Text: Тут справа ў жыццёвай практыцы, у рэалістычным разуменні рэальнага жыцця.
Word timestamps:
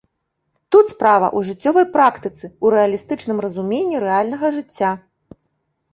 Тут 0.75 0.85
справа 0.93 1.27
ў 1.37 1.49
жыццёвай 1.49 1.85
практыцы, 1.99 2.45
у 2.65 2.73
рэалістычным 2.77 3.37
разуменні 3.49 3.97
рэальнага 4.09 4.47
жыцця. 4.57 4.91